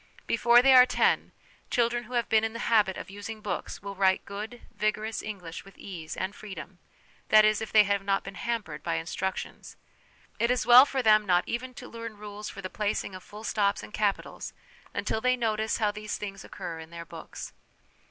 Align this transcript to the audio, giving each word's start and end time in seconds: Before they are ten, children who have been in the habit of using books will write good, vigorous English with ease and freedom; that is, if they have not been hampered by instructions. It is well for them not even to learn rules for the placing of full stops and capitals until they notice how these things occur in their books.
Before 0.25 0.63
they 0.63 0.73
are 0.73 0.87
ten, 0.87 1.31
children 1.69 2.05
who 2.05 2.13
have 2.13 2.27
been 2.27 2.43
in 2.43 2.53
the 2.53 2.67
habit 2.73 2.97
of 2.97 3.11
using 3.11 3.39
books 3.39 3.83
will 3.83 3.93
write 3.93 4.25
good, 4.25 4.61
vigorous 4.75 5.21
English 5.21 5.63
with 5.63 5.77
ease 5.77 6.17
and 6.17 6.33
freedom; 6.33 6.79
that 7.29 7.45
is, 7.45 7.61
if 7.61 7.71
they 7.71 7.83
have 7.83 8.01
not 8.03 8.23
been 8.23 8.33
hampered 8.33 8.81
by 8.81 8.95
instructions. 8.95 9.77
It 10.39 10.49
is 10.49 10.65
well 10.65 10.87
for 10.87 11.03
them 11.03 11.27
not 11.27 11.43
even 11.47 11.75
to 11.75 11.87
learn 11.87 12.17
rules 12.17 12.49
for 12.49 12.63
the 12.63 12.67
placing 12.71 13.13
of 13.13 13.21
full 13.21 13.43
stops 13.43 13.83
and 13.83 13.93
capitals 13.93 14.53
until 14.91 15.21
they 15.21 15.35
notice 15.37 15.77
how 15.77 15.91
these 15.91 16.17
things 16.17 16.43
occur 16.43 16.79
in 16.79 16.89
their 16.89 17.05
books. 17.05 17.53